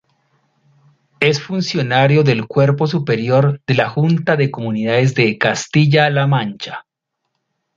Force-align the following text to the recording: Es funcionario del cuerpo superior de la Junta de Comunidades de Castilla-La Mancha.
Es 1.19 1.39
funcionario 1.39 2.23
del 2.23 2.47
cuerpo 2.47 2.87
superior 2.87 3.61
de 3.67 3.75
la 3.75 3.87
Junta 3.87 4.35
de 4.35 4.49
Comunidades 4.49 5.13
de 5.13 5.37
Castilla-La 5.37 6.25
Mancha. 6.25 6.87